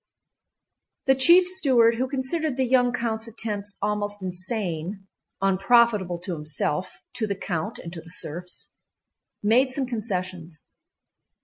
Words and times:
The 1.05 1.13
chief 1.13 1.45
steward, 1.45 1.93
who 1.97 2.07
considered 2.09 2.57
the 2.57 2.65
young 2.65 2.91
count's 2.91 3.27
attempts 3.27 3.77
almost 3.83 4.23
insane—unprofitable 4.23 6.17
to 6.21 6.33
himself, 6.33 7.03
to 7.13 7.27
the 7.27 7.35
count, 7.35 7.77
and 7.77 7.93
to 7.93 8.01
the 8.01 8.09
serfs—made 8.09 9.69
some 9.69 9.85
concessions. 9.85 10.65